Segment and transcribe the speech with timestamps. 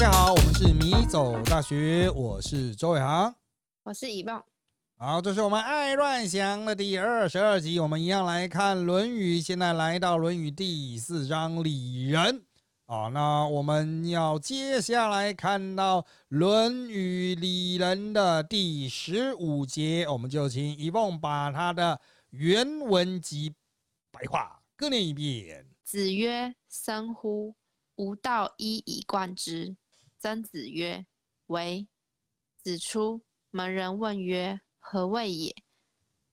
[0.00, 3.34] 家好，我们是迷走大学，我是周伟航。
[3.82, 4.42] 我是以梦。
[4.96, 12.42] 好，这是我们爱乱想的第二十二集，我们一样来看《论语》，现在来到《论语》第四章礼仁。
[12.86, 23.54] 啊，那我们要接下来看到《论语》礼仁的第十五节，我们就请一梦把它的原文及
[24.10, 25.66] 白话各念一遍。
[25.84, 27.54] 子曰：“生乎！
[27.96, 29.76] 吾道一以贯之。”
[30.20, 31.06] 曾子曰
[31.48, 31.88] ：“为。”
[32.62, 35.56] 子出，门人问曰：“何谓也？”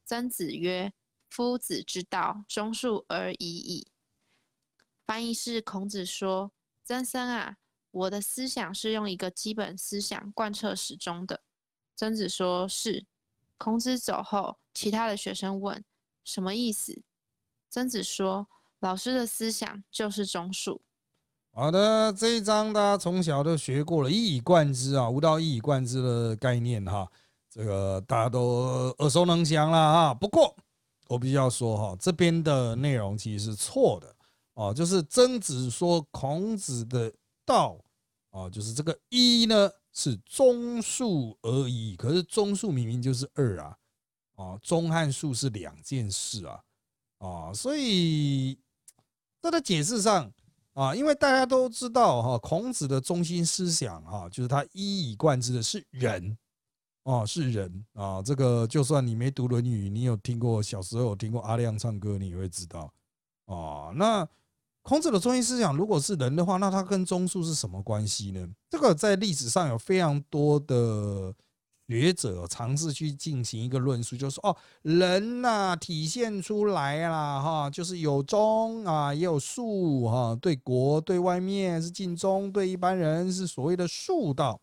[0.03, 0.91] 曾子曰
[1.31, 3.87] ：“夫子之道，忠恕而已矣。”
[5.07, 6.51] 翻译是孔子说
[6.83, 7.55] ：“曾生啊，
[7.91, 11.41] 我的思想是用一个基本思想贯彻始终的。”
[11.95, 13.05] 曾子说：“是。”
[13.57, 15.81] 孔子走后，其他的学生问
[16.25, 17.01] ：“什么意思？”
[17.71, 18.49] 曾子说
[18.79, 20.81] ：“老师的思想就是忠恕。”
[21.59, 27.11] 好的，这一章大家从小都学过了，一以贯之啊，无道一以贯之的概念哈，
[27.49, 30.13] 这个大家都耳熟能详了啊。
[30.13, 30.55] 不过
[31.07, 34.15] 我必须要说哈，这边的内容其实是错的。
[34.53, 37.11] 哦，就是曾子说孔子的
[37.43, 37.75] 道，
[38.29, 43.75] 啊，就是这个一呢是中数而已，可是中数明明就是二啊，
[44.35, 46.61] 啊，中和数是两件事啊，
[47.17, 48.59] 啊，所以
[49.41, 50.31] 这解释上
[50.77, 56.37] 啊，因为大家都知道哈，孔子的中心思想哈，就是他一以贯之的是仁，
[57.01, 62.93] 哦，是仁啊，这个就算你没读《论语》，你有听过小时候有听过阿亮唱歌，你也会知道，
[63.45, 64.27] 哦，那。
[64.83, 68.47] 孔子的中心思想，如果是人的话，那他跟中数是什么关系呢？
[68.69, 71.35] 这个在历史上有非常多的
[71.87, 84.59] 学者尝试去进行一个论述，就是说，哦，人呐体现出来啦，哈，就是有忠啊，也有术哈，对国对外面是尽忠，对一般人是所谓的术道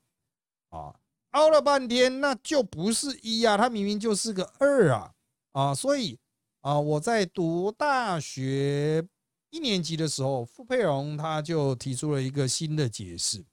[0.71, 0.95] 啊。
[1.31, 5.13] 凹了半天，那就不是一啊，他明明就是个二啊
[5.53, 6.19] 啊，所以
[6.61, 9.05] 啊，我在读大学。
[9.51, 13.45] 一年级的时候，傅佩荣他就提出了一个新的解释。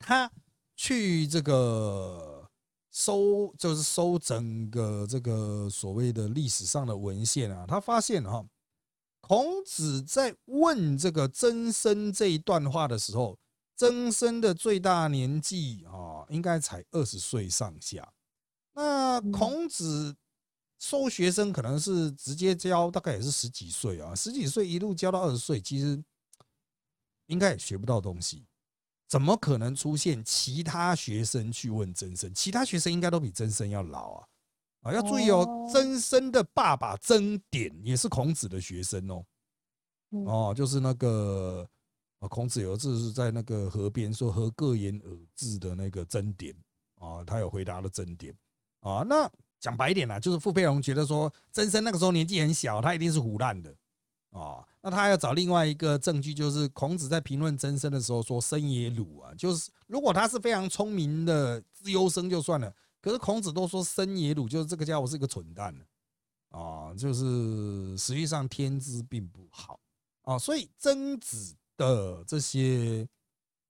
[0.00, 0.28] 他
[0.74, 2.35] 去这个
[2.96, 8.42] 搜，就是搜整个这个所谓的历史上的文献啊，他发现哈，
[9.20, 13.38] 孔子在问这个曾参这一段话的时候，
[13.76, 18.12] 曾参的最大年纪啊，应该才二十岁上下。
[18.72, 20.16] 那孔子。
[20.78, 26.04] 收学生可能是直接教，大概也是十几岁啊，十几岁一路教到二十岁，其实
[27.28, 28.44] 应该也学不到东西。
[29.08, 32.32] 怎么可能出现其他学生去问曾生？
[32.34, 34.28] 其他学生应该都比曾生要老啊！
[34.82, 39.24] 啊，要注意哦，曾生的爸爸曾点也是孔子的学生哦。
[40.26, 41.68] 哦，就是那个
[42.18, 46.54] 啊，孔子有一次是在那个河边说“何各言而至”的那个曾点
[46.98, 48.34] 啊，他有回答了曾点
[48.80, 49.30] 啊，那。
[49.58, 53.74] 讲白一点啦，就是傅佩荣觉得说曾生那个时候年纪很小，他一定是胡乱的
[54.30, 54.62] 啊。
[54.86, 65.74] 那他要找另外一个证据，就是孔子在评论曾参的时候说“生也鲁”啊，就是如果他是非常聪明的资优生就算了，可是孔子都说“生也鲁”，就是这个家伙是一个蠢蛋
[66.50, 69.80] 啊，就是实际上天资并不好
[70.22, 70.38] 啊。
[70.38, 73.08] 所以曾子的这些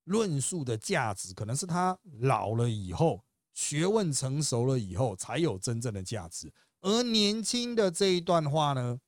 [0.03, 3.23] 论述的价值，可能是他老了以后。
[3.55, 6.53] 学问成熟了以后，才有真正的价值。
[6.81, 8.99] 而年轻的这一段话呢，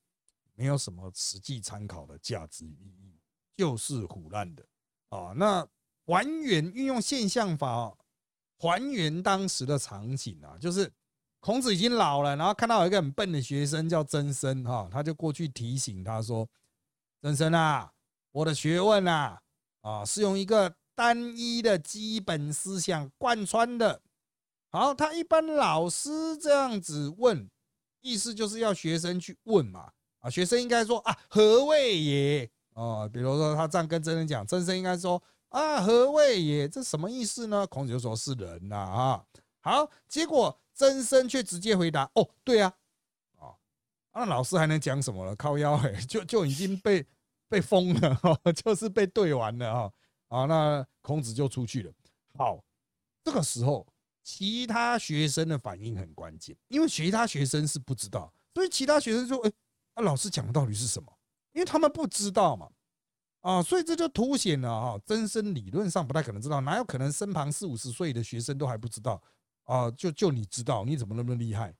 [0.60, 3.18] 没有什么实际参考的价值意义，
[3.56, 4.62] 就是胡乱的
[5.08, 5.32] 啊。
[5.34, 5.66] 那
[6.04, 7.96] 还原运用现象法，
[8.58, 10.92] 还原当时的场景啊，就是
[11.38, 16.46] 孔子已经老了，然后看到有一个很笨的学生叫曾生哈，他就过去提醒他说
[17.22, 17.90] ：“曾生啊，
[18.30, 19.40] 我的学问啊，
[19.80, 24.02] 啊是用一个单一的基本思想贯穿的。”
[24.68, 27.48] 好，他一般老师这样子问，
[28.02, 29.90] 意思就是要学生去问嘛。
[30.20, 32.50] 啊，学生应该说啊，何谓也？
[32.74, 36.68] 哦，比如说他这样跟真人讲，真生应该说啊，何谓也？
[36.68, 37.66] 这什么意思呢？
[37.66, 39.24] 孔子就说是人呐啊。
[39.60, 42.72] 好，结果真生却直接回答，哦，对啊，
[43.36, 43.54] 啊，
[44.14, 45.34] 那老师还能讲什么了？
[45.36, 47.04] 靠腰哎，就就已经被
[47.48, 49.92] 被封了哈，就是被对完了哈。
[50.28, 51.92] 啊，那孔子就出去了。
[52.36, 52.62] 好，
[53.24, 53.86] 这个时候。
[54.22, 59.50] 其他学生的反应很关键，因为其他学生是不知道，所以其他学生说：“哎，
[60.00, 61.12] 啊，老师讲的到底是什么？”
[61.52, 62.70] 因为他们不知道嘛，
[63.40, 69.20] 啊，所以这就凸显了哈，真生理论上不太可能知道，哪有可能身旁四五十岁的学生都还不知道
[69.64, 69.90] 啊？
[69.90, 71.74] 就就你知道，你怎么那么厉害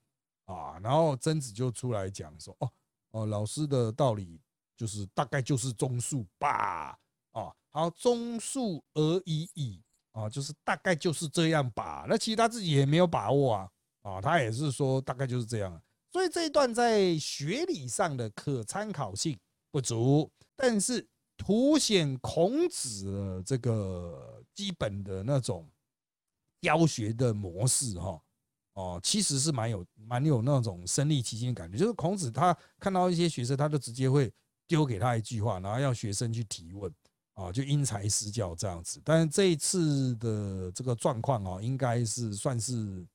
[0.47, 0.79] 啊？
[0.83, 2.71] 然后曾子就出来讲说：“哦
[3.11, 4.41] 哦，老师的道理
[4.77, 6.99] 就是大概就是中数吧，
[7.33, 9.83] 啊，好，中数而已矣。”
[10.13, 12.05] 啊，就是大概就是这样吧。
[12.09, 13.71] 那其实他自己也没有把握啊，
[14.03, 15.81] 啊，他也是说大概就是这样。
[16.13, 19.39] 所以这一段在学理上的可参考性
[19.71, 25.69] 不足，但是凸显孔子的这个基本的那种
[26.61, 28.21] 教学的模式哈。
[28.75, 31.77] 哦，其实是蛮有蛮有那种身临其境的感觉。
[31.77, 34.33] 就是孔子他看到一些学生，他就直接会
[34.67, 36.93] 丢给他一句话，然后要学生去提问。
[37.35, 43.07] 啊，就因材施教这样子，但是这一次的这个状况啊，应该是算是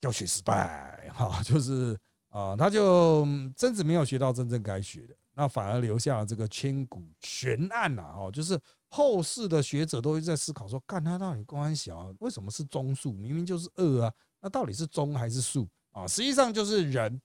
[0.00, 1.98] 教学失败哈，就是
[2.28, 3.26] 啊，他就
[3.56, 13.12] 曾子没有学到真正该学的，那反而留下了这个千古悬案呐，哦，就是后世的学者都在思考说，干他到底公安小，为什么是中数？
[13.12, 16.06] 明明就是恶啊，那到底是中还是数啊？
[16.06, 17.20] 实际上就是仁，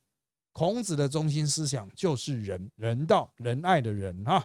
[0.53, 4.43] 孔子的中心思想就是仁，人道仁爱的仁哈。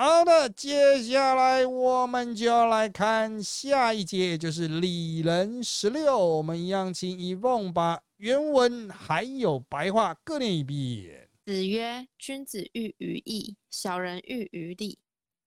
[0.00, 6.12] 好的，接下来我们就要来看下一节，就是《礼仁十六》。
[6.16, 11.28] 我们一样请一凤把原文还有白话各念一遍。
[11.44, 15.00] 子曰：“君子喻于义，小人喻于利。”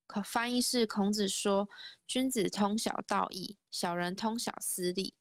[0.06, 1.69] 可翻译是：孔子说，
[2.06, 5.13] 君子通晓道义，小人通晓私利。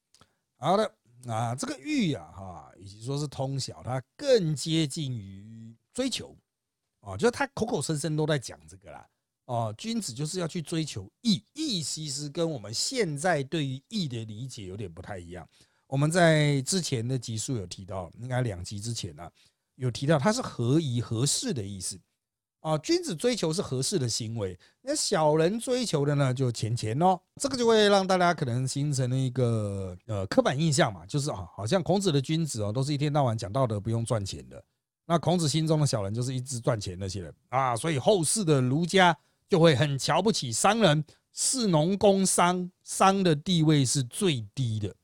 [0.57, 0.93] 好的，
[1.29, 6.37] 啊，这个喻啊，哈，与其说是通晓，它更接近于追求
[6.99, 9.09] 啊，就是他口口声声都在讲这个啦。
[9.51, 15.45] 哦，君子就是要去追求义，义其实跟我们现在对于义的理解有点不太一样。
[15.89, 19.29] 我们在之前的集数有提到，应该两集之前呢，
[19.75, 21.99] 有提到它是合宜合适的意思。
[22.61, 34.63] 啊，君子追求是合适的行为，那小人追求的呢就钱钱哦，这个就会让大家可能形成了一个呃刻板印象嘛，就是啊，好像孔子的君子哦，都是一天到晚讲道德，不用赚钱的。
[35.07, 39.19] 那孔子心中的小人就是一直赚钱那些人啊，所以后世的儒家。
[39.51, 44.95] 就会很瞧不起商人，士农工商，商的地位是最低的。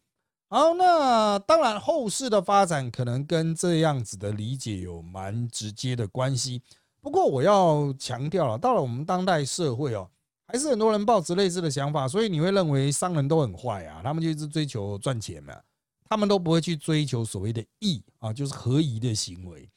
[0.48, 6.62] 好，那当然后世的发展可能跟这样子的理解有蛮直接的关系。
[7.00, 10.08] 不过我要强调了，到了我们当代社会哦，
[10.46, 15.60] 还是很多人抱持类似的想法，所以你会认为商人都很坏啊，他们就一直追求赚钱嘛，
[16.08, 19.68] 他们都不会去追求所谓的义啊，就是合宜的行为。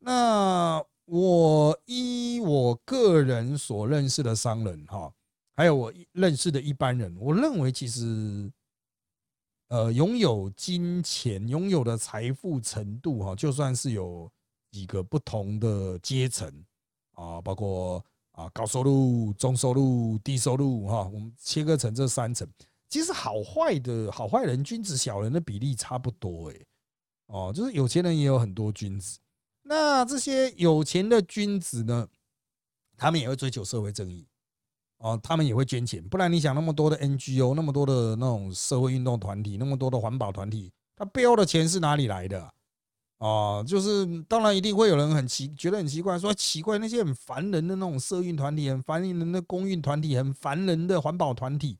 [0.00, 0.84] 那。
[1.06, 5.12] 我依我个人所认识的商人哈，
[5.54, 8.50] 还有我认识的一般人，我认为其实，
[9.68, 14.28] 呃，拥有金钱、拥有的财富程度哈，就算是有
[14.72, 16.52] 几个不同的阶层
[17.12, 22.48] 啊，包括啊高收入、中收入、低收入哈，我们切割成这三层，
[22.88, 26.56] 其实好坏的好坏人、君子小人的比例差不多哎，
[27.26, 29.20] 哦，就是有钱人也有很多君子。
[29.68, 32.08] 那这些有钱的君子呢？
[32.96, 34.26] 他们也会追求社会正义
[34.98, 36.02] 哦，他们也会捐钱。
[36.02, 42.50] 不然你想，那么多的 NGO，那么多的那种社会运动团体，那么多的环保团体，他背后的钱是哪里来的？
[43.18, 51.78] 哦，就是当然一定会有人很奇，觉得很奇怪，说奇怪那些很烦人的那种社运团体，很烦人的公运团体，很烦人的环保团体，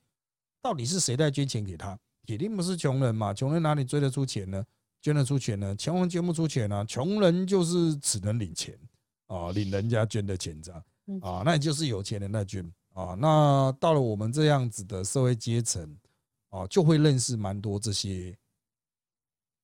[0.61, 1.99] 到底是谁在捐钱给他？
[2.27, 3.33] 铁定不是穷人嘛？
[3.33, 4.65] 穷人哪里追得出钱呢？
[5.07, 5.77] 捐得出钱呢？
[5.77, 6.85] 穷人捐不出钱啊！
[6.85, 8.77] 穷人就是只能领钱
[9.29, 10.85] 啊，领人家捐的钱这样
[11.23, 13.15] 啊，那也就是有钱人在捐啊。
[13.15, 15.97] 那到了我们这样子的社会阶层
[16.51, 18.37] 啊，就会认识蛮多这些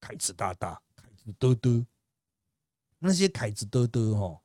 [0.01, 1.85] 凯子大大、凯子嘚嘚，
[3.01, 4.41] 那些凯子嘚嘚哈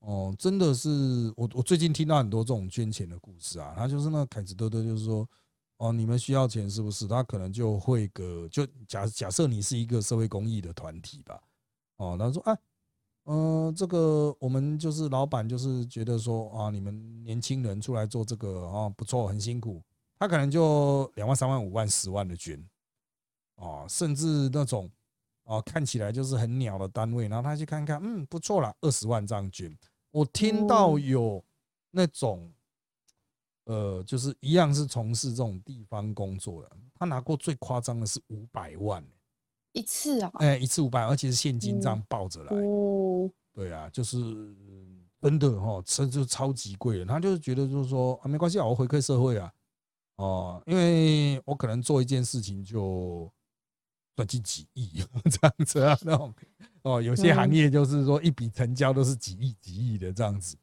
[0.00, 5.26] 哦，真的是我我最近听到很多这种捐钱的故事啊，他就是那凯子嘚嘚，就是说。
[5.78, 7.06] 哦，你们需要钱是不是？
[7.06, 11.40] 他可能就会个，就假假设你是一个社会公益的团体吧。
[11.98, 12.58] 哦，他说，哎，
[13.26, 19.80] 嗯，这个我们就是老板，就是觉得说啊，你们年轻人出来做这个啊，不错，很辛苦。
[20.18, 22.60] 他可能就两万、三万、五万、十万的捐，
[23.54, 24.90] 哦，甚至那种
[25.44, 29.78] 哦看起来就是很鸟的单位，然后他去看看，嗯，不错啦，二十万这样捐。
[30.10, 31.44] 我听到有
[31.92, 32.52] 那种。
[33.68, 39.04] 呃，就是一样是从事这种地方工作的，他拿过最夸张的是五百万
[39.72, 42.56] 一次啊，哎，一次五百，而且是现金这样抱着来。
[42.56, 44.16] 哦，对啊，就是
[45.20, 47.04] 真的哈，车就超级贵的。
[47.04, 49.52] 他就是觉得就是说啊，没关系啊，我回馈社会啊，
[50.16, 53.30] 哦，因为我可能做一件事情就
[54.16, 56.34] 赚进几亿 这样子啊，那种
[56.84, 60.56] 哦，有些行业就是说一笔成交都是几亿几亿的这样子。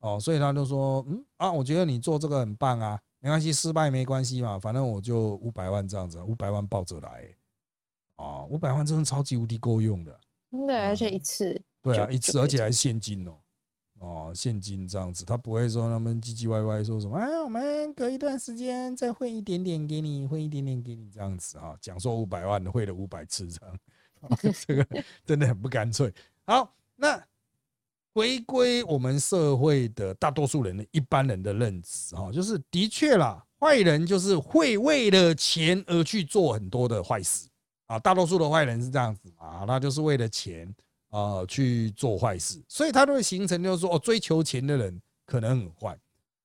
[0.00, 7.28] 哦，所以他就说，嗯啊，我觉得你做这个很棒啊，没关系，失败没关系嘛，反正我就五百万这样子，五百万抱着来，
[8.16, 13.38] 啊，五百万真的超级无敌够用的，对，而且一次，对啊，一次，而且还是现金哦，
[13.98, 23.78] 哦，现金这样子，他不会说他们唧唧歪歪说什么，哎，我们隔一段时间再汇一点点给你，汇一点点给你这样子啊，讲说五百万的汇了五百次这样，
[24.66, 24.86] 这个
[25.24, 26.12] 真的很不干脆。
[26.46, 27.20] 好，那
[28.18, 37.48] 回归我们社会的大多数人的一般人的认知哈，就是的确啦，坏人就是会为了钱而去做很多的坏事
[37.86, 40.74] 啊，大多数的坏人是这样子啊，那就是为了钱。
[41.10, 45.98] 啊，去做坏事，所以他都会形成，就是说，哦，追求钱的人可能很坏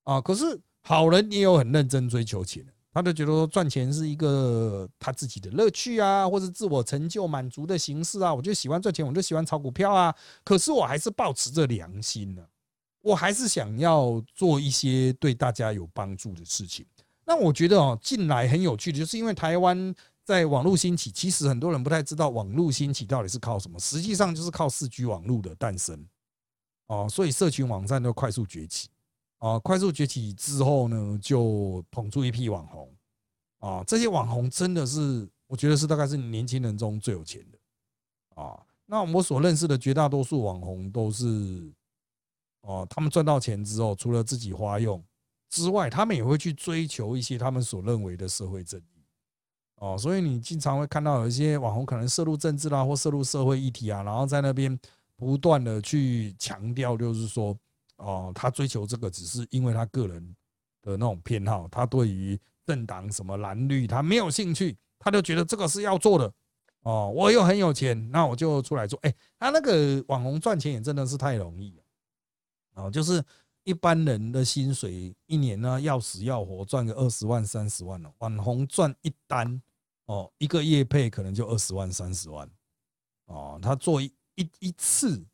[0.04, 0.22] 啊。
[0.22, 8.34] 可是好人也有很认真追求钱的，他就觉得说赚钱是一个他自己的乐趣啊，或者自我成就满足的形式啊。
[8.34, 10.14] 我就喜欢赚钱，我就喜欢炒股票啊。
[10.44, 12.44] 可是我还是保持着良心呢，
[13.02, 16.86] 我还是想要做一些对大家有帮助的事情。
[17.26, 19.94] 那我觉得哦，近来很有趣的，就是因为台湾。
[20.26, 23.78] 在网络兴起，其实很多人不太知道网络兴起到底是靠什么。
[23.78, 26.08] 实际上就是靠四 G 网络的诞生
[26.88, 28.88] 哦，所以社群网站都快速崛起
[29.44, 29.60] 啊。
[29.60, 32.90] 快速崛起之后呢，就捧出一批网红
[33.60, 33.84] 啊。
[33.86, 38.60] 这些网红真的是，我觉得是大概是年轻人中最有钱的啊。
[38.86, 41.72] 那我所认识的绝大多数网红都是
[42.62, 45.04] 哦，他们赚到钱之后，除了自己花用
[45.50, 49.06] 之外，他们也会去追求一些他们所认为的社会正义。
[49.76, 54.80] 哦，所以你经常会看到有一些网红可能涉入政治啦，或涉入社会议题啊，然后在那边
[55.18, 57.58] 不断的去强调，就是说，
[57.98, 60.36] 哦，他追求这个只是因为他个人
[60.82, 66.34] 的那种偏好，他对于政党什么蓝绿他没有兴趣，他就觉得这个是要做的。
[66.82, 69.00] 哦，我又很有钱，那我就出来做。
[69.04, 71.84] 哎，他那个网红赚钱也真的是太容易了。
[72.76, 73.24] 哦，就是
[73.64, 79.62] 一般人的薪水一年呢要死要活赚个二十万三十万了，网红赚一单。
[80.06, 82.46] 哦，一个月配可能就二十万、三十万，
[83.28, 85.26] 哦，他做一一一次，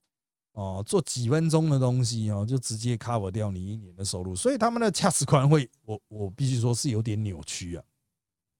[0.53, 7.83] 哦，做几分钟的东西哦，就直接 cover 掉你一年的收入，所以他们的价值观会，我我必须说是有点扭曲啊，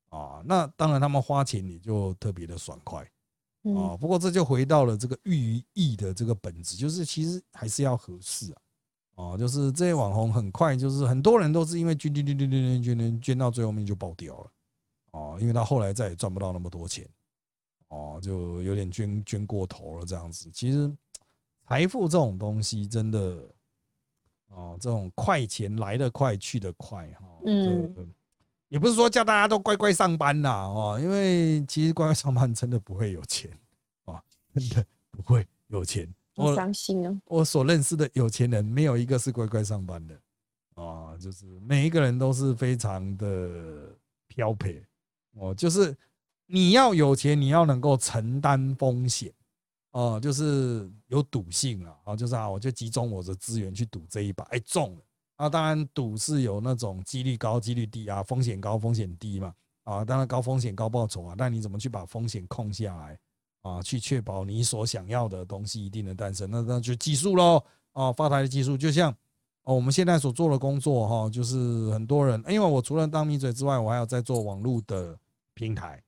[0.10, 3.02] 啊，那当然他们花钱你就特别的爽快，
[3.76, 8.62] 啊，不过这就回到了这个寓意的这个本质，就是其实还是要合适啊，
[9.16, 14.52] 哦，就是这些网红很快就是很多人都是因为捐捐捐捐捐捐捐捐到最后面就爆掉了。
[15.12, 17.04] 哦，因为他后来再也赚不到那么多钱，
[17.88, 20.52] 哦，就有点捐捐过头了这样子。
[20.54, 20.88] 其实
[21.70, 23.48] 财富这种东西真的，
[24.48, 27.28] 哦，这种快钱来得快去得快哈。
[27.46, 28.12] 嗯，
[28.70, 33.52] 也不是说叫大家都乖乖上班啦，哦，因为其实乖乖上班真的不会有钱，
[34.06, 34.20] 啊，
[34.56, 36.12] 真的不会有钱。
[36.34, 40.20] 我伤心啊，我所认识的有钱人没有一个是乖乖上班的，
[40.74, 43.96] 啊，就是每一个人都是非常的
[44.28, 44.84] 漂配。
[45.34, 45.96] 哦，就是
[46.48, 49.32] 你要有钱，你要能够承担风险，
[49.92, 55.02] 哦，就是有赌性了，啊，就是啊，我就集中我的资源去赌这一把，哎，中了，
[55.38, 59.54] 啊，当然赌是有那种几率高、几率低啊，风险高、风险低嘛，
[59.84, 63.18] 啊，当然高风险高报酬啊，但你怎么去把风险控下来？
[63.62, 69.12] 啊，去确保你所想要的东西一定能诞生，那那就技术喽，啊，发财的技术，就像
[69.64, 75.18] 哦，我们现在所做的工作哈，就是很多人，因为我除了当米嘴之外，我还有在做网络的。
[75.56, 76.02] 平台，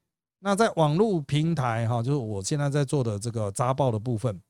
[0.44, 4.42] 那在网络平台哈，就是我现在在做的这个扎报的部分，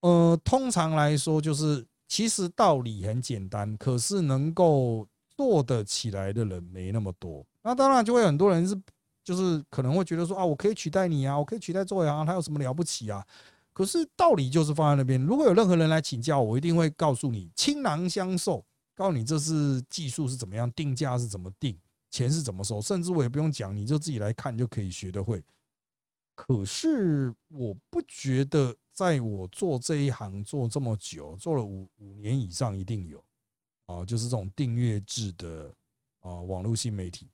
[0.00, 7.42] 呃，通常来说就是其实道理很简单，可是能够做得起来的人没那么多。
[7.62, 8.78] 那当然就会很多人是，
[9.24, 13.26] 就是可能会觉得说啊，我可以取代你啊，我可以取代周伟航，他有什么了不起啊？
[13.72, 15.18] 可是道理就是放在那边。
[15.24, 18.62] 如果有任何人来请教我，一定会告诉你，倾囊相授，
[18.94, 21.74] 告诉你这是技术是怎么样，定价是怎么定。
[22.10, 22.80] 钱是怎么收？
[22.82, 25.42] 甚至我也不用讲，你就自己来看就可以学得会。
[26.34, 33.22] 可是我不觉得，在我做这一行做这么久，做了五五年以上，一定有
[33.86, 35.72] 啊，就是这种订阅制的
[36.20, 37.28] 啊网络新媒体，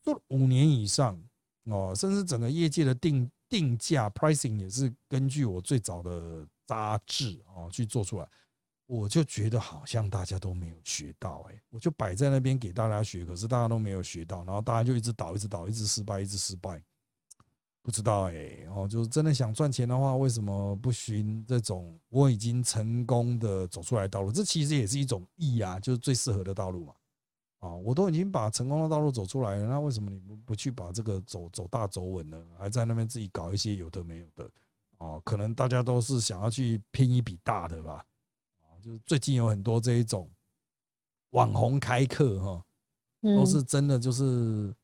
[0.00, 1.20] 做了五年以上
[1.64, 8.28] 哦，甚至整个业界的定定价 pricing 也是根据我最早的杂志啊去做出来。
[8.88, 16.82] 我就觉得好像大家都没有学到，哎，我就摆在那边给大家学，可是大家都没有学到，然后大家就一直倒，一直倒，一直失败，一直失败。
[17.82, 24.32] 不知道哎，哦，就是真的想赚钱的话，为什么不寻这种我已经成功的走出来道路？
[24.32, 26.94] 这其实也是一种义啊，就是最适合的道路嘛。
[27.58, 32.42] 啊，我都已经把成功的道路走出来了，那为什么你不不去把这个走走大走稳呢？
[32.58, 34.50] 还在那边自己搞一些有的没有的？
[34.96, 38.02] 哦，可能大家都是想要去拼一笔大的吧。
[38.88, 40.30] 就是最近有很多这一种
[41.30, 42.64] 网红开课哈，
[43.22, 44.74] 都是真的就是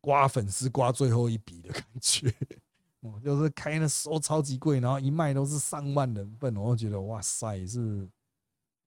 [0.00, 2.34] 刮粉丝刮最后一笔的感觉，
[3.02, 8.08] 哦，就是开的收超级贵，然后一卖都是上万人份，我觉得哇塞，是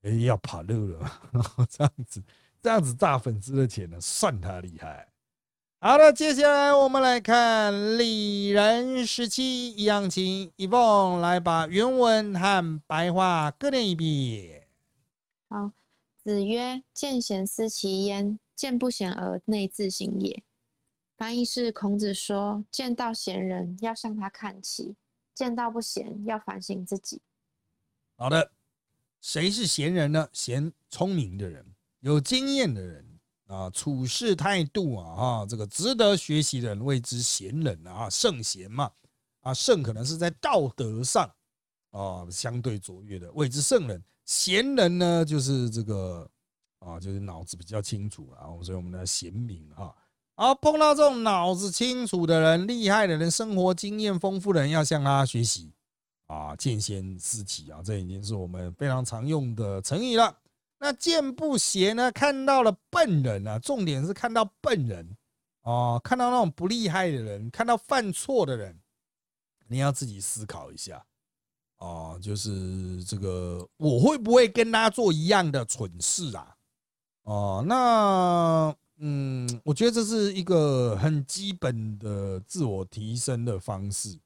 [0.02, 1.12] 哎，要跑路了，
[1.72, 2.22] 这样子，
[2.62, 5.08] 这样子炸粉丝的钱呢，算他厉害。
[5.80, 14.65] 好了，接下来我们来看李仁十七一样情一凤来把原文和白话各念一遍。
[15.48, 15.72] 好，
[16.18, 20.44] 子曰：“见贤思齐焉，见不贤而内自省也。”
[21.16, 24.96] 翻译是孔子说：“见到贤人要向他看齐，
[25.34, 27.22] 见到不贤要反省自己。”
[28.18, 28.52] 好的，
[29.22, 30.28] 谁是贤人呢？
[30.34, 31.64] 贤，聪明的人，
[32.00, 38.92] 有经验的人啊，处事态度啊，哈，这个值得学习的人谓之贤人啊，圣贤嘛，
[39.42, 41.32] 啊，圣可能是在道德上
[41.92, 44.04] 啊相对卓越的，谓之圣人。
[44.26, 46.30] 贤人呢，就是这个
[46.80, 49.94] 啊，就是脑子比较清楚啊，所以我们的贤明啊。
[50.36, 55.72] 而碰到这种脑子清楚的人、厉害的人、生活经验丰富的人，要向他学习
[56.28, 56.54] 啊！
[56.58, 60.38] 见贤思齐啊，这已经是我们非常常用的成语了。
[60.78, 62.12] 那见不贤呢？
[62.12, 65.16] 看到了笨人啊，重点是看到笨人
[65.62, 68.78] 啊，看到那种不厉害的人，看到犯错的人，
[69.68, 71.06] 你要自己思考一下
[71.78, 76.56] 啊，就是这个我会不会跟他做一样的蠢事啊？
[77.24, 78.76] 哦，那。
[78.98, 84.18] 嗯，我觉得这是一个很基本的自我提升的方式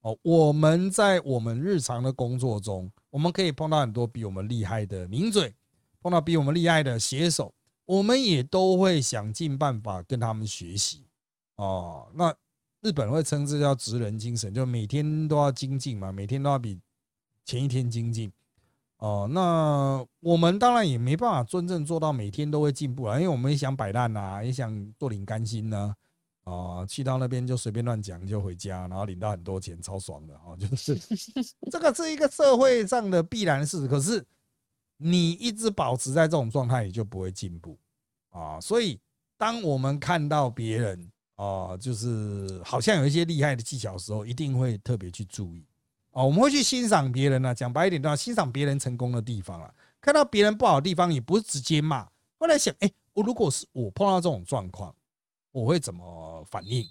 [0.00, 0.16] 哦。
[0.22, 5.54] 我们在我们日常的工作中，我们可以碰到很多比我们厉害的名嘴，
[6.00, 7.52] 碰到比我们厉害的写手，
[7.84, 11.04] 我们也都会想尽办法跟他们学习
[11.56, 12.08] 哦。
[12.14, 12.34] 那
[12.80, 16.80] 日本会称之叫职人精神，就每天都要精进嘛，每天都要比
[17.44, 18.32] 前一天精进。
[18.98, 25.94] 哦，那我们当然也没办法真正做到每天都会进步啊，因为我们也想摆烂呐，也想做领甘心呢，
[26.44, 30.98] 啊，去到那边就随便乱讲就回家，然后领到很多钱，超爽的啊， 就是
[31.70, 33.86] 这个是一个社会上的必然事。
[33.86, 34.24] 可是
[34.96, 37.76] 你一直保持在这种状态，你就不会进步
[38.30, 38.58] 啊。
[38.58, 38.98] 所以
[39.36, 45.66] 当我们看到别人啊，就是好像有一些厉害的技巧的时候，一定会特别去注意。
[46.14, 47.52] 哦，我们会去欣赏别人呢。
[47.52, 49.74] 讲白一点，的话欣赏别人成功的地方啊。
[50.00, 52.08] 看到别人不好的地方，也不是直接骂。
[52.38, 54.94] 后来想，哎，我如果是我碰到这种状况，
[55.50, 56.88] 我会怎么反应？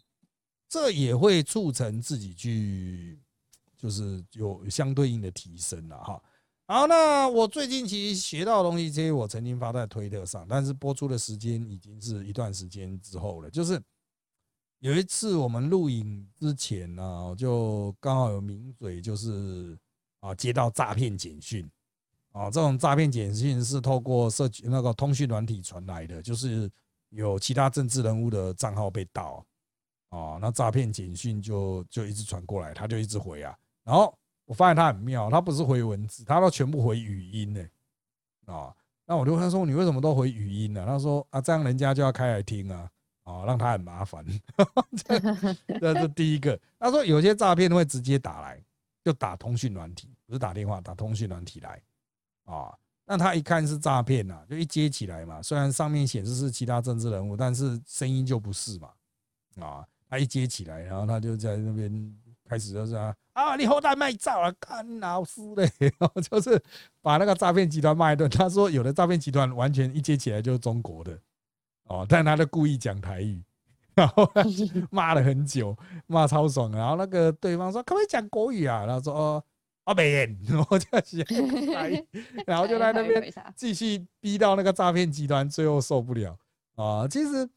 [0.68, 3.18] 这也会促成自己去，
[3.78, 6.22] 就是有相对应的提升了哈。
[6.68, 13.82] 好，那我最近其实学到的东西，这些我曾经发在推特上，但是播出的时间已经是一段时间之后了，就是。
[14.84, 19.80] 有一次我们录影之前呢，就刚好有名嘴就是
[20.20, 21.66] 啊接到诈骗简讯
[22.34, 26.70] 啊，这种诈骗简讯是透过社那个通讯软体传来的，就是
[27.12, 29.42] 有其他政治人物的账号被盗
[30.10, 37.66] 啊，那诈骗简讯就就一直传过来，他就一直回啊，然后我发现他很妙，他不是回文字，他都全部回语音呢
[38.48, 40.86] 啊，那我就问他说你为什么都回语音呢？
[40.86, 42.90] 他说啊这样人家就要开来听啊。
[43.24, 44.26] 哦，让他很麻烦，
[45.80, 46.60] 这是第一个。
[46.80, 48.62] 他说有些诈骗会直接打来，
[49.04, 51.82] 就打通讯软体，不是打电话，打通讯软体来。
[52.44, 52.74] 啊，
[53.06, 55.42] 那他一看是诈骗呐，就一接起来嘛。
[55.42, 58.90] 虽然上面显示是其他政治人物，但是声音就不是嘛。
[59.62, 62.16] 啊，他一接起来，然后他就在那边
[62.50, 66.62] 开始就是啊，啊，你后代卖照啊，干老师嘞， 然后就是
[67.02, 68.30] 把那个诈骗集团骂一顿。
[68.30, 71.18] 他说有的诈骗集团完全一接起来就是中国的。
[71.86, 73.44] 哦，但他就故意讲台语，
[73.94, 74.30] 然后
[74.90, 76.72] 骂了很久，骂超爽。
[76.72, 79.44] 然后那个对方说：“可不可以讲国语啊？”然后说：“哦，
[79.84, 80.36] 阿北，
[80.70, 82.06] 我就写台语。
[82.48, 86.38] ”然后就在那边继续逼到那个诈骗集团，最后受不了
[86.76, 87.08] 啊！
[87.08, 87.48] 其实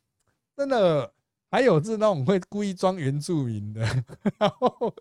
[0.56, 1.10] 真的
[1.50, 3.80] 还有是那种会故意装原住民的，
[4.38, 4.92] 然后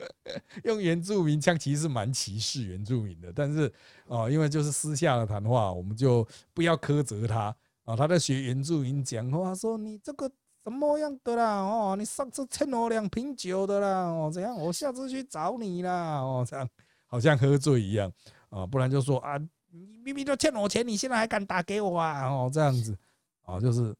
[0.63, 3.33] 用原住民腔，其实蛮歧视原住民的。
[3.35, 3.71] 但是
[4.05, 7.53] 哦，因为就是私下的谈话，我们就不要苛责他。
[7.85, 10.29] 啊，他在学原住民讲话，说你这个
[10.63, 11.61] 什么样的啦？
[11.61, 14.05] 哦，你上次欠我两瓶酒的啦？
[14.09, 14.55] 哦，怎样？
[14.55, 16.19] 我下次去找你啦？
[16.19, 16.67] 哦，这样
[17.05, 18.11] 好像喝醉一样
[18.49, 19.37] 啊，不然就说啊，
[19.71, 22.27] 你明明就欠我钱，你现在还敢打给我啊？
[22.27, 22.97] 哦，这样子
[23.43, 23.95] 啊，就是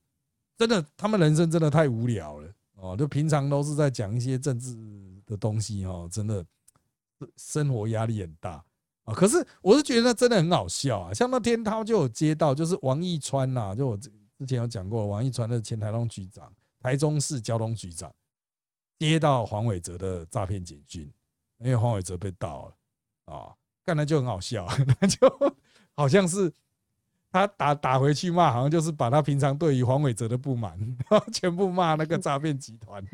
[0.57, 4.75] 真的，他们人生真的太无聊了哦，就平常都是在讲一些政治
[5.27, 6.43] 的东西哦，真的
[7.37, 8.65] 生活压力很大。
[9.05, 9.13] 啊！
[9.13, 18.11] 可是我是觉得真的很好笑啊，像那天他就有接到，就是王义川呐，就我之之前有讲过，王义川的前台中局长、台中市交通局长，
[18.99, 21.09] 接到黄伟哲的诈骗警讯，
[21.59, 23.53] 因为黄伟哲被盗了啊，
[23.85, 24.67] 看来就很好笑，
[24.99, 25.55] 那就
[25.95, 26.51] 好像是
[27.31, 30.77] 他打打回去骂，好像就是把他平常对于黄伟哲的不满，
[31.09, 33.05] 然后全部骂那个诈骗集团，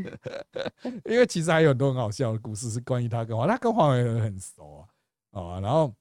[1.03, 4.87] 因为其实还有很多很好笑的故事是关于他跟黄，他跟黄伟哲很熟啊。
[5.31, 5.93] 啊，然后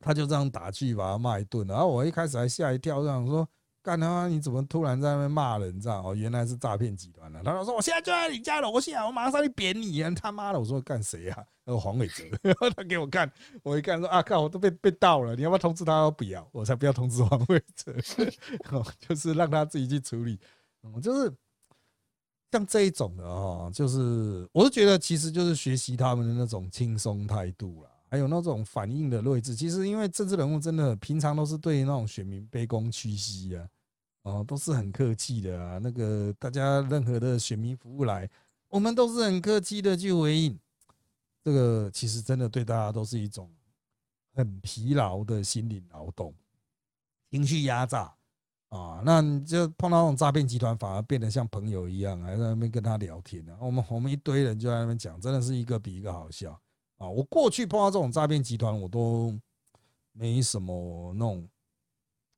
[0.00, 3.48] 他就这样打去把他骂一顿，然后我一开始还吓一跳，想说。
[3.80, 4.28] 干他妈！
[4.28, 5.80] 你怎么突然在那边骂人？
[5.80, 7.40] 这样哦，原来是诈骗集团了。
[7.42, 11.46] 他说：“我现在就在你家楼下，我马上上去扁你！”他妈的，我说干谁呀？
[11.64, 12.24] 那个黄伟哲，
[12.76, 13.30] 他给我看，
[13.62, 17.94] 我一看说：“啊，看我都被被盗了，你要不要通知他？”不要，我才不要通知黄伟哲，
[19.08, 20.38] 就是让他自己去处理。
[20.82, 21.32] 嗯，就是
[22.50, 27.90] 像这一种的哦，就是我是觉得，其实就是学习他们的那种轻松态度了。
[28.10, 33.68] 还有那种反应的睿智，其实因为政治人物真的平常都是对那种选民卑躬屈膝啊，
[34.22, 35.78] 哦，都是很客气的啊。
[35.78, 38.28] 那个大家任何的选民服务来，
[38.68, 40.58] 我们都是很客气的去回应。
[41.44, 43.50] 这个其实真的对大家都是一种
[44.34, 46.34] 很疲劳的心理劳动，
[47.30, 48.14] 情绪压榨
[48.68, 49.02] 啊。
[49.04, 53.56] 那你就碰到那种诈骗集团，反而变得像朋友一样，还在那边跟他聊天呢。
[53.60, 56.58] 我们我们一堆人就在那边讲，真的是一个比一个好笑。
[56.98, 59.36] 啊，我过去碰到这种诈骗集团，我都
[60.12, 61.48] 没什么那种，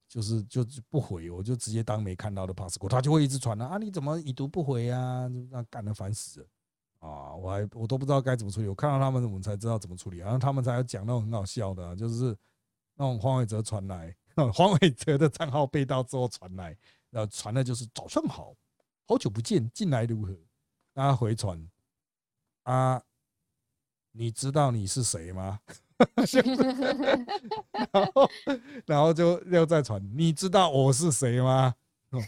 [0.07, 2.89] 就是就不回，我就直接当没看到的 pass 过。
[2.89, 5.27] 他就会一直传啊，啊你怎么已读不回啊？
[5.51, 6.47] 那干的烦死了
[6.99, 7.35] 啊！
[7.35, 8.69] 我还我都不知道该怎么处理。
[8.69, 10.19] 我看到他们，我们才知道怎么处理。
[10.19, 12.37] 然后他们才讲那种很好笑的，就是
[12.97, 14.15] 那种黄伟哲传来，
[14.53, 16.77] 黄伟哲的账号被盗之后传来，
[17.09, 18.55] 然后传的就是早上好，
[19.07, 20.37] 好久不见，近来如何？
[20.95, 21.67] 他回传
[22.65, 23.03] 啊。
[24.13, 25.61] 你知道你是谁吗？
[27.93, 28.31] 然后，
[28.87, 30.03] 然后就又再传。
[30.17, 31.75] 你知道我是谁吗？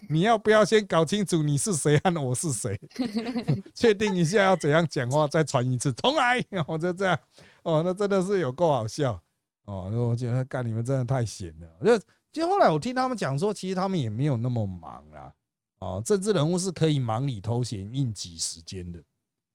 [0.08, 2.78] 你要不要先搞清楚你是谁和我是谁？
[3.74, 6.44] 确定一下要怎样讲话，再传一次，重来。
[6.68, 7.18] 我就这样。
[7.62, 9.20] 哦，那真的是有够好笑。
[9.64, 11.68] 哦，那我觉得干你们真的太闲了。
[11.84, 11.98] 就
[12.30, 15.32] 其实后来我听他们讲说，其实他们也没有那么忙啊。
[15.78, 19.02] 哦，政治人物是可以忙里偷闲、应急时间的。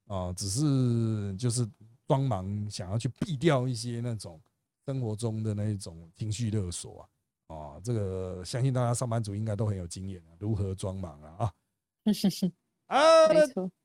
[0.08, 1.70] 哦，只是就是。
[2.08, 4.42] 帮忙想要去避掉一些那种
[4.86, 7.08] 生活中的那一种情绪勒索
[7.48, 11.54] 啊，啊，这个相信大家上班族应该都很有经验啊，如何装忙啊
[12.88, 13.28] 啊， 啊，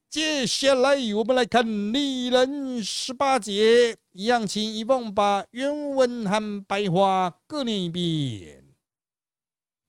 [0.09, 8.65] 接下来我们来看丽人十八节，一样请一凤把原文和白话各念一遍。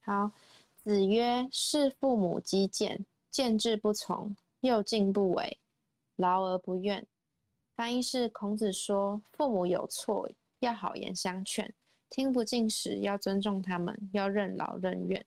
[0.01, 0.31] 好，
[0.83, 5.59] 子曰：“视父母积谏，见志不从，又敬不为，
[6.15, 7.05] 劳而不怨。”
[7.75, 11.65] 翻译是孔子说：“父母有错，要好言相劝；
[12.09, 15.25] 听不进时，要尊重他们，要任劳任怨。”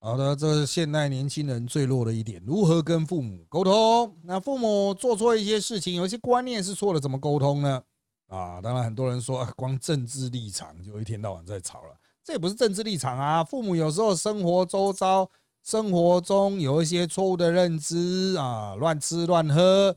[0.00, 4.16] 好的，这是现代年轻人最弱的一点：如何跟父母沟通？
[4.22, 7.82] 那父母做错一些事情，有一些观念是错的，怎么沟通呢？
[8.28, 13.44] 啊，当然很多人说，光政治立场就一天到晚在吵了，这也不是政治立场啊。
[13.44, 15.30] 父母有时候生活周遭、
[15.62, 19.94] 生活中有一些错误的认知啊，乱吃乱喝。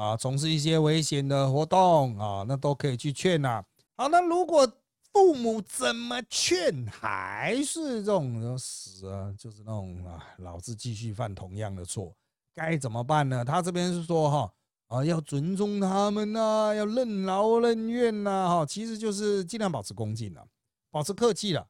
[0.00, 3.62] 啊，从事一些危险的活动啊，那都可以去劝呐。
[3.98, 4.66] 好，那如果
[5.12, 12.14] 父母怎么劝还是这种死啊，就是那种啊，老是继续犯同样的错，
[12.54, 13.44] 该怎么办呢？
[13.44, 14.50] 他这边是说哈
[14.86, 20.42] 啊，要尊重他们呐，要任劳任怨呐，哈，其实就是尽量保持恭敬了，
[20.90, 21.68] 保持客气了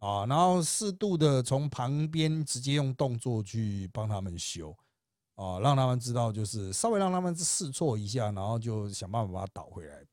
[0.00, 4.76] 啊，然后适度的从旁边直接用动作去帮他们修。
[5.40, 10.04] 啊，让他们知道，就是稍微让他们试错一下，然后就想办法把它倒回来。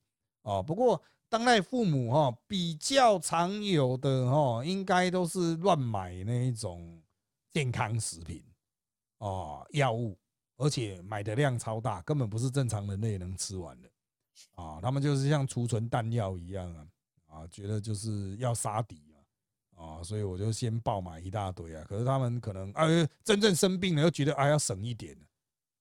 [0.43, 7.03] 啊，不过当代父母哈比较常有的哈，应该都是乱买那一种
[7.51, 8.41] 健康食品
[9.17, 10.17] 啊药物，
[10.55, 13.89] 而且买的量超大，根本不是正常人类能吃完的。
[14.55, 16.87] 啊，他们就是像储存弹药一样啊，
[17.25, 19.06] 啊，觉得就是要杀敌。
[19.77, 21.85] 啊，所以我就先爆买一大堆啊。
[21.87, 25.15] 可是他们可能哎，真正生病了又觉得哎要省一点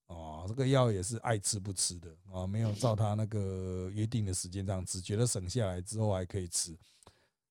[0.09, 6.77] 哦，这个药也是爱吃不吃的啊，没有照他那个约定的时间这样吃，觉得省下来之后还可以吃。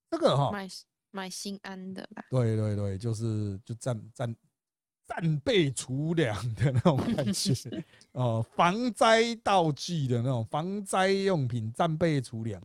[0.10, 0.69] 这个哈，买
[1.12, 2.23] 买心安的吧。
[2.29, 4.34] 对对对，就是就战战
[5.08, 7.53] 战备储粮的那种感觉
[8.13, 12.62] 哦，防灾道具的那种防灾用品，战备储粮。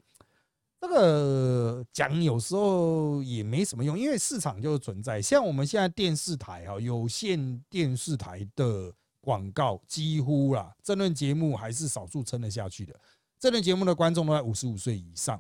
[0.81, 5.21] 这个讲有时候也没什么用，因为市场就存在。
[5.21, 8.91] 像我们现在电视台啊，有线电视台的
[9.21, 12.99] 广告几乎啦，这论节目还是少数撑得下去的。
[13.39, 15.39] 这论节目的观众都在五十五岁以上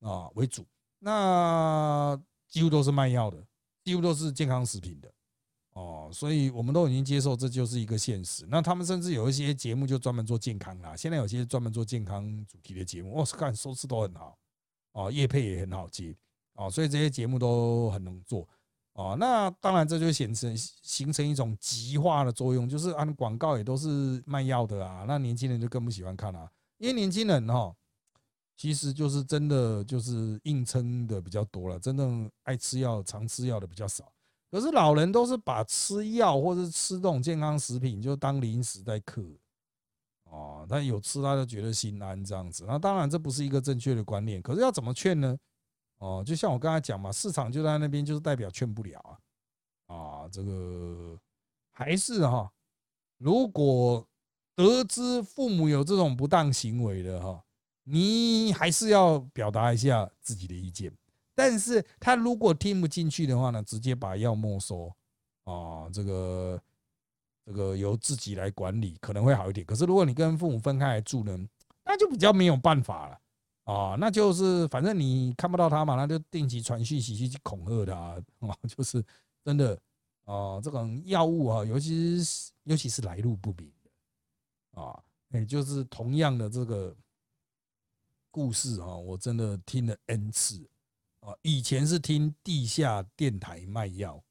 [0.00, 0.64] 啊为主，
[1.00, 2.16] 那
[2.48, 3.44] 几乎都是卖药的，
[3.84, 5.12] 几乎都是健康食品的
[5.72, 8.46] 哦，所以我们都已经接受这就是一个现实。
[8.48, 14.37] 那他们甚至有一些节目就专门做健康啦，现在有些专门做健康主题的节目，我看收视都很好。
[14.98, 16.12] 哦，叶配也很好接
[16.54, 18.48] 哦，所以这些节目都很能做
[18.94, 19.16] 哦。
[19.16, 25.04] 那当然，这就显成形成一种极化的作用，就是按广告也都是卖药的啊。
[25.06, 27.72] 那年轻人就更不喜欢看了，因为年轻人哈，
[28.56, 34.12] 其实就是真的就是硬撑的比较多了，真正爱吃药、常吃药的比较少。
[34.50, 39.22] 可是老人都是把吃药或是吃这种健康食品就当零食在嗑，
[40.30, 42.64] 哦，他有吃他就觉得心安这样子。
[42.66, 45.36] 那当然这不是一个正确的观念，可是要怎么劝呢？
[45.98, 49.00] 哦，就像我刚才讲嘛，市场就在那边，就是代表劝不了
[49.86, 51.18] 啊，啊，这个
[51.72, 52.52] 还是哈，
[53.16, 54.06] 如果
[54.54, 57.42] 得知父母有这种不当行为的哈，
[57.84, 60.92] 你还是要表达一下自己的意见。
[61.34, 64.92] 但是他如果听不进去的话呢，直接把药没收
[65.44, 66.60] 啊，这个
[67.48, 69.64] 这个由自己来管理可能会好一点。
[69.66, 71.34] 可是如果你跟父母分开来住呢，
[71.82, 73.18] 那就比较没有办法了。
[73.64, 77.94] 啊，那就是反正你看不到他嘛，那就定期传讯息去恐吓他
[78.46, 79.02] 啊， 就是
[79.42, 79.78] 真的
[80.24, 86.94] 啊，这种药物啊，尤其是尤其是来路不明的啊，也就是同样的这个
[88.30, 90.66] 故事啊，我真的听了 n 次
[91.20, 94.22] 啊，以前是听地下电台卖药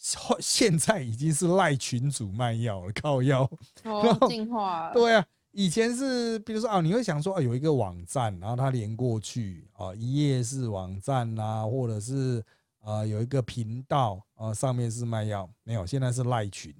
[0.00, 3.48] 啊，现现在已经是赖群主卖药了，靠药
[3.84, 5.24] 哦， 进化对啊。
[5.52, 12.40] 以前是，比如说啊，你会想说啊，有一个网站，然后它连过去啊，一页是网站啦，或者是
[12.80, 16.72] 啊有一个频道啊，上面是卖药，没有，现在是赖群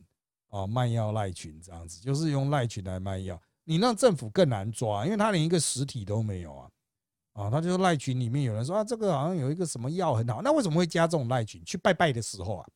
[0.50, 3.40] 啊，卖药赖群这样子，就是用赖群来卖药。
[3.64, 6.70] 你让政府更难抓，因为他连一个实体都没有啊，
[7.32, 11.60] 啊，他就是赖群里面有人说啊，这个好像有一个什么药很好，那为什么会加这种赖群？
[11.64, 12.68] 去拜拜的时候啊，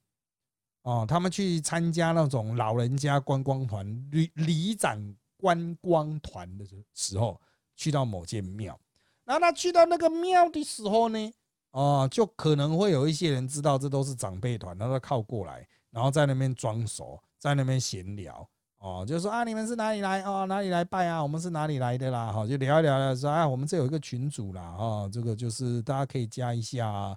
[0.84, 5.14] 哦，他们去参加那种老人家观光团里里长。
[5.36, 7.38] 观光团的时候，
[7.76, 8.80] 去到某间庙，
[9.26, 11.32] 然后他去到那个庙的时候呢，
[11.72, 20.22] 哦，就可能会有一些人知道这都是长辈团，然后靠过来，然后在那边装熟，在那边闲聊，哦，就说啊，你们是哪里来？
[20.22, 21.22] 哦，哪里来拜啊？
[21.22, 22.32] 我们是哪里来的啦？
[22.32, 27.16] 哈，就聊一聊，说啊，我们这有一个群主啦，哈，这个就是大家可以加一下啊，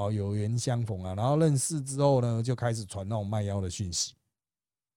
[0.00, 4.14] 哦，有缘相逢啊，然后认识之后呢，就开始传那种卖药的讯息。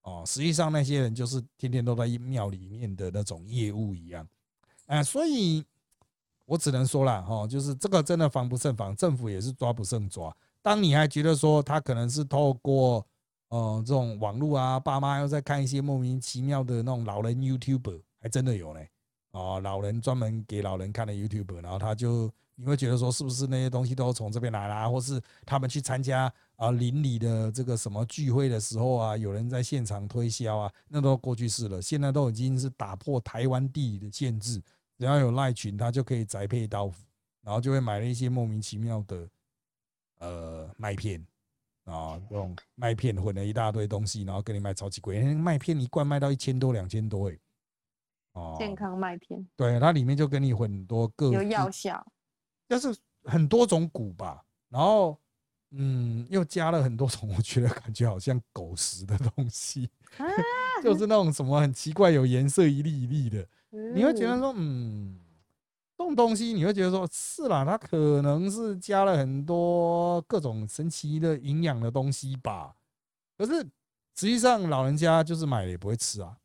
[0.03, 4.25] 哦，实际上那些人就是天天都在庙里面的那种业务一样，
[4.85, 5.63] 啊，所以
[6.45, 10.33] 我只能说了哈，就是这个真的防不胜防，政府也是抓不胜抓。
[10.61, 13.05] 当你还觉得说他可能是透过
[13.49, 18.89] 呃这种网络啊，爸妈又在看一些莫名其妙的那种老人 YouTube，还真的有嘞，
[19.33, 26.33] 啊，老人专门给老人看的 YouTube，然后他就你会觉得说是不是那些东西都从这边来啦，或是他们去参加。
[26.55, 31.81] 啊，邻里的这个什么聚会的时候啊，有人在现场推销啊，那都过去式了。
[31.81, 34.61] 现在都已经是打破台湾地理的限制，
[34.97, 37.03] 只要有赖群，他就可以宅配刀斧，
[37.41, 39.27] 然后就会买了一些莫名其妙的
[40.19, 41.25] 呃麦片
[41.83, 47.37] 啊，这种麦片混了一大堆东西，然后给你卖超级贵，麦片一罐卖到一千多、两千多哎。
[48.33, 49.47] 哦，健康麦片。
[49.55, 52.05] 对，它里面就给你很多个有药效，
[52.69, 55.17] 就是很多种谷吧，然后。
[55.75, 59.89] 嗯，又加了很多种，我觉得感觉好像狗食的东西，
[60.83, 63.43] 就是那种什么很奇怪，有颜色一粒一粒的，
[63.95, 65.19] 你会觉得说，嗯，
[65.97, 72.75] 这种东西你会觉得说，是啦，它可能是加了很多各种神奇的营养的东西吧。
[73.35, 73.59] 可是
[74.15, 76.37] 实际上老人家就是买了也不会吃啊，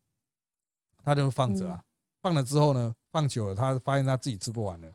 [1.04, 1.82] 他就放着啊，
[2.20, 4.86] 放了之后呢，放久了他发现他自己吃不完了，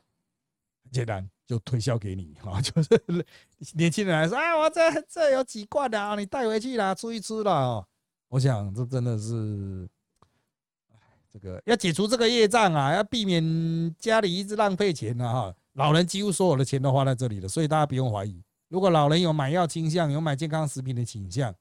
[0.83, 1.29] 很简单。
[1.45, 2.89] 就推销给你啊， 就是
[3.73, 7.85] 年轻人来说啊，我这这有几罐的啊，你带回去啦，吃一吃啦。
[8.29, 9.87] 我想这真的是，
[11.29, 15.33] 这个要解除这个业障啊，要避免家里一直浪费钱啊。
[15.33, 15.55] 哈。
[15.73, 18.41] 老人几乎所有的钱都花在这里了，所以大家不用怀疑。
[18.69, 21.53] 如果老人有买药倾向，有买健康食品的倾向，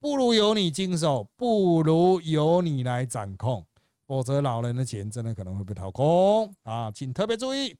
[0.00, 3.64] 不如由你经手，不如由你来掌控，
[4.10, 7.76] 否则老人的钱真的可能会被掏空啊，请特别注意。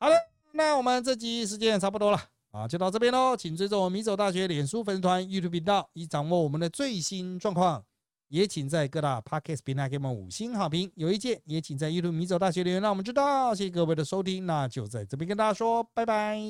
[0.00, 0.14] 好了。
[0.52, 2.18] 那我们这集时间也差不多了
[2.52, 3.36] 啊，就到这边喽。
[3.36, 7.84] 请追踪我米走大学脸书粉丝团、YouTube 频道，以掌握我们的最新状况。
[8.28, 10.90] 也请在各大 Podcast 平台给我们五星好评。
[10.96, 13.54] 有意见也请在 YouTube 米走大学留言，让我们知道。
[13.54, 16.40] 谢谢各位的收听，那就在这边跟大家说拜拜，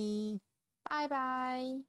[0.85, 1.89] 拜拜。